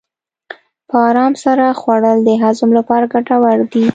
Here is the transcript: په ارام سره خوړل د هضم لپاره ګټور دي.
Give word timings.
په 0.89 0.97
ارام 1.09 1.33
سره 1.43 1.77
خوړل 1.79 2.19
د 2.27 2.29
هضم 2.43 2.69
لپاره 2.79 3.05
ګټور 3.13 3.57
دي. 3.71 3.85